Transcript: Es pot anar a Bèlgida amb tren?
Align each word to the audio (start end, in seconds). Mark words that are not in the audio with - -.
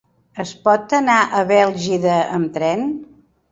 Es 0.43 0.53
pot 0.63 0.95
anar 1.01 1.17
a 1.25 1.43
Bèlgida 1.53 2.17
amb 2.41 2.53
tren? 2.59 2.85